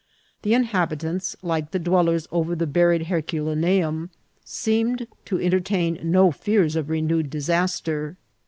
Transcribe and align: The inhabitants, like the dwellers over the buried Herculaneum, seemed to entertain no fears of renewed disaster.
The 0.41 0.55
inhabitants, 0.55 1.37
like 1.43 1.69
the 1.69 1.77
dwellers 1.77 2.27
over 2.31 2.55
the 2.55 2.65
buried 2.65 3.03
Herculaneum, 3.05 4.09
seemed 4.43 5.05
to 5.25 5.39
entertain 5.39 5.99
no 6.01 6.31
fears 6.31 6.75
of 6.75 6.89
renewed 6.89 7.29
disaster. 7.29 8.17